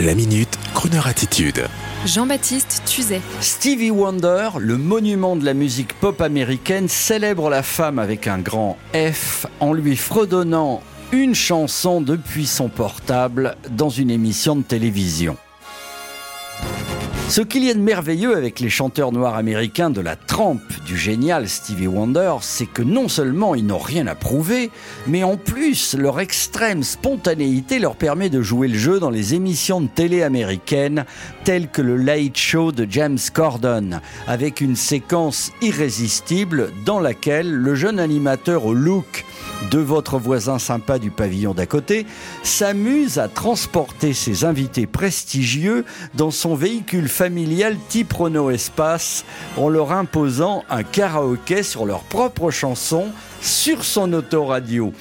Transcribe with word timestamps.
La 0.00 0.14
minute, 0.14 0.58
Kroneur 0.72 1.06
attitude. 1.06 1.66
Jean-Baptiste 2.06 2.82
Tuzet. 2.86 3.20
Stevie 3.40 3.90
Wonder, 3.90 4.48
le 4.58 4.78
monument 4.78 5.36
de 5.36 5.44
la 5.44 5.52
musique 5.52 5.92
pop 5.92 6.22
américaine, 6.22 6.88
célèbre 6.88 7.50
la 7.50 7.62
femme 7.62 7.98
avec 7.98 8.26
un 8.26 8.38
grand 8.38 8.78
F 8.94 9.46
en 9.60 9.74
lui 9.74 9.96
fredonnant 9.96 10.82
une 11.12 11.34
chanson 11.34 12.00
depuis 12.00 12.46
son 12.46 12.70
portable 12.70 13.54
dans 13.70 13.90
une 13.90 14.10
émission 14.10 14.56
de 14.56 14.62
télévision. 14.62 15.36
Ce 17.32 17.40
qu'il 17.40 17.64
y 17.64 17.70
a 17.70 17.74
de 17.74 17.78
merveilleux 17.78 18.36
avec 18.36 18.60
les 18.60 18.68
chanteurs 18.68 19.10
noirs 19.10 19.36
américains 19.36 19.88
de 19.88 20.02
la 20.02 20.16
trempe 20.16 20.60
du 20.84 20.98
génial 20.98 21.48
Stevie 21.48 21.86
Wonder, 21.86 22.34
c'est 22.42 22.66
que 22.66 22.82
non 22.82 23.08
seulement 23.08 23.54
ils 23.54 23.64
n'ont 23.64 23.78
rien 23.78 24.06
à 24.06 24.14
prouver, 24.14 24.70
mais 25.06 25.22
en 25.22 25.38
plus 25.38 25.94
leur 25.94 26.20
extrême 26.20 26.82
spontanéité 26.82 27.78
leur 27.78 27.96
permet 27.96 28.28
de 28.28 28.42
jouer 28.42 28.68
le 28.68 28.76
jeu 28.76 29.00
dans 29.00 29.08
les 29.08 29.32
émissions 29.32 29.80
de 29.80 29.86
télé 29.86 30.22
américaines 30.22 31.06
telles 31.44 31.68
que 31.68 31.80
le 31.80 31.96
Late 31.96 32.36
Show 32.36 32.70
de 32.70 32.86
James 32.90 33.18
Corden, 33.32 34.02
avec 34.26 34.60
une 34.60 34.76
séquence 34.76 35.52
irrésistible 35.62 36.70
dans 36.84 37.00
laquelle 37.00 37.50
le 37.50 37.74
jeune 37.74 37.98
animateur 37.98 38.66
au 38.66 38.74
look 38.74 39.24
de 39.70 39.78
votre 39.78 40.18
voisin 40.18 40.58
sympa 40.58 40.98
du 40.98 41.10
pavillon 41.10 41.54
d'à 41.54 41.66
côté, 41.66 42.06
s'amuse 42.42 43.18
à 43.18 43.28
transporter 43.28 44.12
ses 44.12 44.44
invités 44.44 44.86
prestigieux 44.86 45.84
dans 46.14 46.30
son 46.30 46.54
véhicule 46.54 47.08
familial 47.08 47.76
type 47.88 48.12
Renault 48.12 48.50
Espace 48.50 49.24
en 49.56 49.68
leur 49.68 49.92
imposant 49.92 50.64
un 50.70 50.82
karaoké 50.82 51.62
sur 51.62 51.86
leurs 51.86 52.04
propres 52.04 52.50
chansons 52.50 53.08
sur 53.40 53.84
son 53.84 54.12
autoradio. 54.12 54.92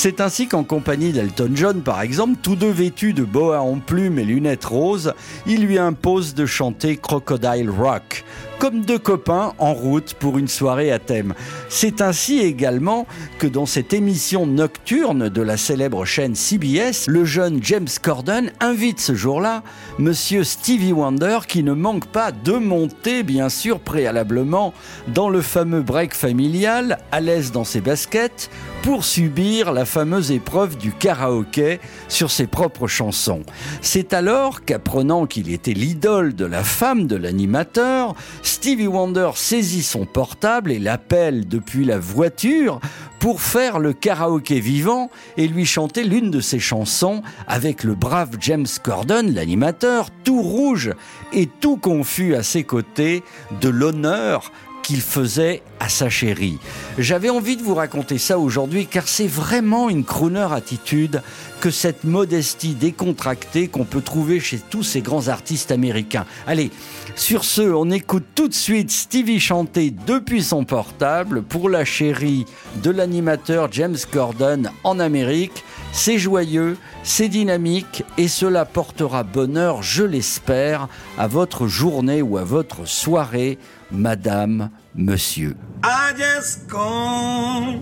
C'est 0.00 0.20
ainsi 0.20 0.46
qu'en 0.46 0.62
compagnie 0.62 1.10
d'Elton 1.10 1.50
John, 1.56 1.82
par 1.82 2.02
exemple, 2.02 2.38
tous 2.40 2.54
deux 2.54 2.70
vêtus 2.70 3.14
de 3.14 3.24
boa 3.24 3.62
en 3.62 3.80
plumes 3.80 4.20
et 4.20 4.24
lunettes 4.24 4.64
roses, 4.64 5.12
il 5.44 5.66
lui 5.66 5.76
impose 5.76 6.34
de 6.34 6.46
chanter 6.46 6.96
Crocodile 6.96 7.68
Rock, 7.68 8.24
comme 8.60 8.84
deux 8.84 9.00
copains 9.00 9.54
en 9.58 9.74
route 9.74 10.14
pour 10.14 10.38
une 10.38 10.46
soirée 10.46 10.92
à 10.92 11.00
thème. 11.00 11.34
C'est 11.68 12.00
ainsi 12.00 12.38
également 12.38 13.08
que 13.40 13.48
dans 13.48 13.66
cette 13.66 13.92
émission 13.92 14.46
nocturne 14.46 15.28
de 15.28 15.42
la 15.42 15.56
célèbre 15.56 16.04
chaîne 16.04 16.36
CBS, 16.36 17.08
le 17.08 17.24
jeune 17.24 17.58
James 17.62 17.88
Corden 18.00 18.52
invite 18.60 19.00
ce 19.00 19.16
jour-là 19.16 19.64
Monsieur 19.98 20.44
Stevie 20.44 20.92
Wonder 20.92 21.38
qui 21.48 21.64
ne 21.64 21.72
manque 21.72 22.06
pas 22.06 22.30
de 22.30 22.52
monter, 22.52 23.24
bien 23.24 23.48
sûr, 23.48 23.80
préalablement 23.80 24.72
dans 25.08 25.28
le 25.28 25.42
fameux 25.42 25.82
break 25.82 26.14
familial, 26.14 26.98
à 27.10 27.20
l'aise 27.20 27.50
dans 27.50 27.64
ses 27.64 27.80
baskets, 27.80 28.48
pour 28.82 29.04
subir 29.04 29.72
la 29.72 29.84
fameuse 29.88 30.30
épreuve 30.30 30.76
du 30.76 30.92
karaoké 30.92 31.80
sur 32.08 32.30
ses 32.30 32.46
propres 32.46 32.86
chansons. 32.86 33.42
C'est 33.80 34.12
alors 34.12 34.64
qu'apprenant 34.64 35.26
qu'il 35.26 35.50
était 35.50 35.72
l'idole 35.72 36.34
de 36.34 36.44
la 36.44 36.62
femme 36.62 37.06
de 37.06 37.16
l'animateur, 37.16 38.14
Stevie 38.42 38.86
Wonder 38.86 39.30
saisit 39.34 39.82
son 39.82 40.04
portable 40.04 40.70
et 40.70 40.78
l'appelle 40.78 41.48
depuis 41.48 41.84
la 41.84 41.98
voiture 41.98 42.80
pour 43.18 43.40
faire 43.40 43.78
le 43.78 43.92
karaoké 43.92 44.60
vivant 44.60 45.10
et 45.36 45.48
lui 45.48 45.66
chanter 45.66 46.04
l'une 46.04 46.30
de 46.30 46.40
ses 46.40 46.60
chansons 46.60 47.22
avec 47.46 47.82
le 47.82 47.94
brave 47.94 48.36
James 48.40 48.66
Corden, 48.82 49.34
l'animateur, 49.34 50.10
tout 50.24 50.42
rouge 50.42 50.92
et 51.32 51.46
tout 51.46 51.78
confus 51.78 52.34
à 52.34 52.42
ses 52.42 52.62
côtés 52.62 53.24
de 53.60 53.68
l'honneur 53.68 54.52
qu'il 54.88 55.02
faisait 55.02 55.60
à 55.80 55.90
sa 55.90 56.08
chérie. 56.08 56.56
J'avais 56.96 57.28
envie 57.28 57.58
de 57.58 57.62
vous 57.62 57.74
raconter 57.74 58.16
ça 58.16 58.38
aujourd'hui 58.38 58.86
car 58.86 59.06
c'est 59.06 59.26
vraiment 59.26 59.90
une 59.90 60.02
crooner 60.02 60.48
attitude 60.50 61.20
que 61.60 61.70
cette 61.70 62.04
modestie 62.04 62.72
décontractée 62.72 63.68
qu'on 63.68 63.84
peut 63.84 64.00
trouver 64.00 64.40
chez 64.40 64.58
tous 64.58 64.82
ces 64.82 65.02
grands 65.02 65.28
artistes 65.28 65.72
américains. 65.72 66.24
Allez, 66.46 66.70
sur 67.16 67.44
ce, 67.44 67.60
on 67.60 67.90
écoute 67.90 68.24
tout 68.34 68.48
de 68.48 68.54
suite 68.54 68.90
Stevie 68.90 69.40
chanter 69.40 69.90
depuis 69.90 70.42
son 70.42 70.64
portable 70.64 71.42
pour 71.42 71.68
la 71.68 71.84
chérie 71.84 72.46
de 72.82 72.90
l'animateur 72.90 73.70
James 73.70 73.98
Corden 74.10 74.70
en 74.84 74.98
Amérique. 75.00 75.64
C'est 75.92 76.18
joyeux, 76.18 76.76
c'est 77.02 77.28
dynamique 77.28 78.04
et 78.16 78.28
cela 78.28 78.64
portera 78.64 79.22
bonheur, 79.24 79.82
je 79.82 80.04
l'espère, 80.04 80.88
à 81.18 81.26
votre 81.26 81.66
journée 81.66 82.22
ou 82.22 82.38
à 82.38 82.44
votre 82.44 82.86
soirée, 82.86 83.58
madame, 83.90 84.70
monsieur. 84.94 85.56
I 85.84 86.12
just 86.16 86.68
come 86.68 87.80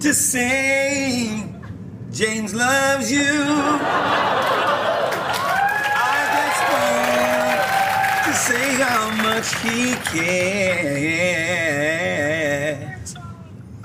to 0.00 0.12
say 0.12 1.28
James 2.12 2.54
loves 2.54 3.10
you. 3.10 3.20
I 5.96 6.16
just 6.36 6.60
come 6.70 7.58
to 8.24 8.32
say 8.32 8.74
how 8.80 9.10
much 9.22 9.54
he 9.62 9.94
cares. 10.12 11.30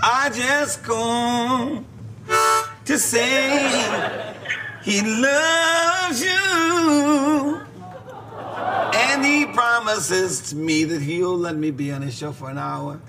I 0.01 0.29
just 0.29 0.83
come 0.83 1.85
to 2.85 2.97
say 2.99 4.33
he 4.83 5.01
loves 5.01 6.23
you. 6.23 7.61
And 8.93 9.25
he 9.25 9.45
promises 9.47 10.49
to 10.49 10.55
me 10.55 10.83
that 10.85 11.01
he'll 11.01 11.37
let 11.37 11.55
me 11.55 11.71
be 11.71 11.91
on 11.91 12.01
his 12.01 12.15
show 12.15 12.31
for 12.31 12.49
an 12.49 12.57
hour. 12.57 12.99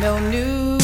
No 0.00 0.18
New 0.30 0.83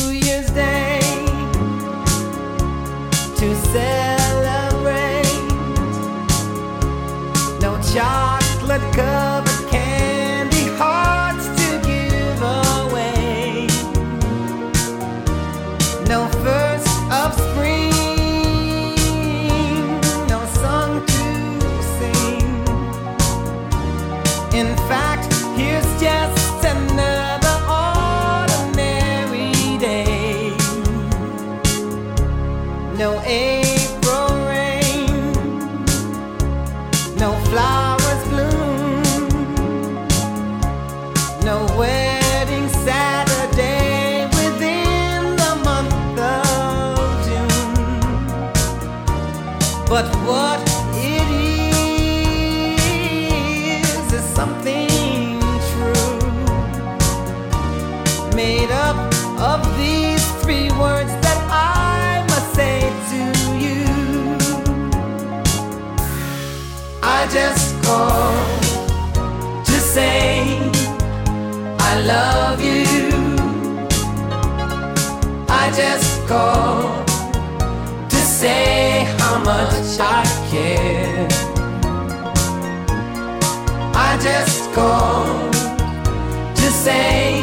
In 24.53 24.77
fact, 24.89 25.33
here's 25.57 25.87
just 26.01 26.65
another 26.65 27.57
ordinary 27.71 29.53
day. 29.79 30.51
No 32.99 33.21
April 33.25 34.29
rain, 34.49 35.33
no 37.17 37.33
flowers 37.49 38.23
bloom, 38.29 39.29
no 41.45 41.65
wedding 41.79 42.00
something 54.41 55.39
true, 55.71 56.19
made 58.35 58.71
up 58.71 58.97
of 59.39 59.61
these 59.77 60.25
three 60.41 60.71
words 60.85 61.13
that 61.25 61.39
I 61.51 62.25
must 62.31 62.49
say 62.59 62.79
to 63.11 63.23
you. 63.65 63.85
I 67.03 67.21
just 67.37 67.67
called 67.85 68.63
to 69.67 69.77
say 69.95 70.59
I 71.91 71.93
love 72.15 72.59
you. 72.65 72.87
I 75.63 75.65
just 75.83 76.11
to 78.13 78.21
say 78.41 79.05
how 79.19 79.37
much 79.45 80.01
I 80.01 80.25
care. 80.51 81.50
Just 84.23 84.71
called 84.75 85.53
to 86.61 86.71
say 86.85 87.41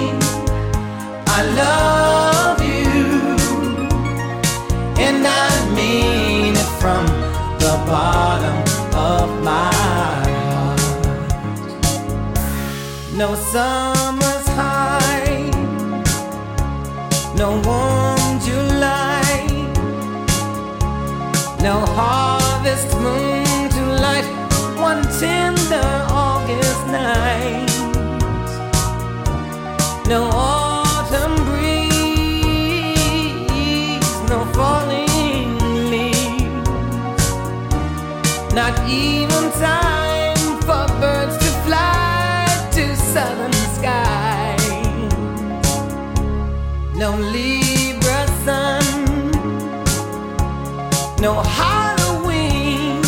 I 1.25 1.41
love 1.61 2.61
you, 2.61 2.95
and 5.05 5.25
I 5.25 5.49
mean 5.75 6.53
it 6.55 6.71
from 6.79 7.05
the 7.57 7.75
bottom 7.87 8.57
of 8.95 9.27
my 9.43 9.73
heart. 10.53 10.81
No 13.15 13.33
summer's 13.35 14.47
high, 14.61 15.49
no 17.35 17.49
warm 17.65 18.39
July, 18.45 19.47
no 21.59 21.75
harvest 21.95 22.36
no 46.97 47.15
Libra 47.15 48.25
sun, 48.43 49.31
no 51.21 51.43
Halloween, 51.43 53.01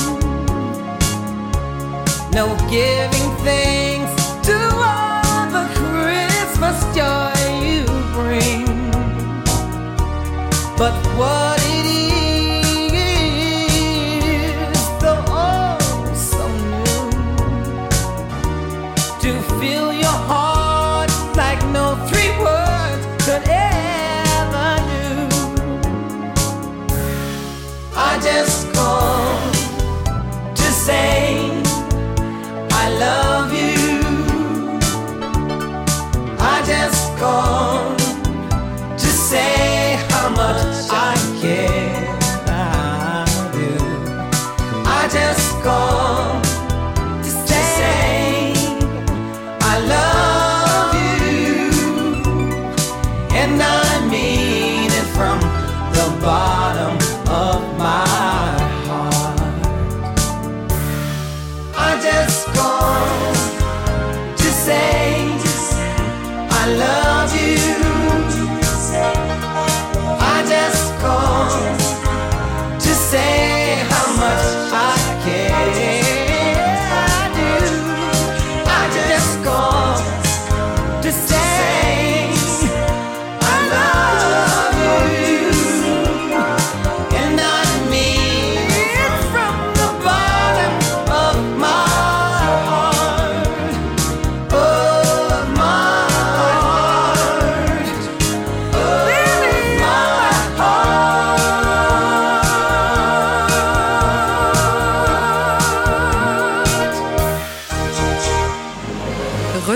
no 2.32 2.56
giving 2.70 3.36
things. 3.44 3.79
desconoce. 62.10 62.89